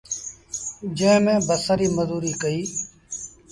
[0.97, 2.71] جݩهݩ ميݩ بسر ريٚ مزوريٚ ڪئيٚ۔